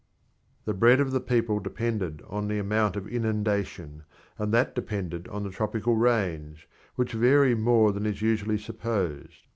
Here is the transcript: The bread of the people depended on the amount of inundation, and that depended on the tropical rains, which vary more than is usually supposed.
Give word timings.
The 0.65 0.73
bread 0.73 0.99
of 0.99 1.11
the 1.11 1.19
people 1.21 1.59
depended 1.59 2.23
on 2.27 2.47
the 2.47 2.57
amount 2.57 2.95
of 2.95 3.07
inundation, 3.07 4.01
and 4.39 4.51
that 4.51 4.73
depended 4.73 5.27
on 5.27 5.43
the 5.43 5.51
tropical 5.51 5.95
rains, 5.95 6.65
which 6.95 7.13
vary 7.13 7.53
more 7.53 7.91
than 7.91 8.07
is 8.07 8.19
usually 8.19 8.57
supposed. 8.57 9.43